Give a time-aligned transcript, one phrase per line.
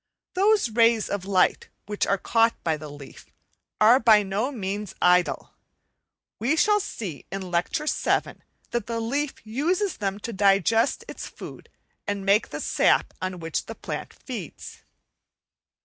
[0.33, 3.27] Those rays of light which are caught by the leaf
[3.79, 5.53] are by no means idle;
[6.39, 8.39] we shall see in Lecture VII
[8.71, 11.69] that the leaf uses them to digest its food
[12.07, 14.81] and make the sap on which the plant feeds.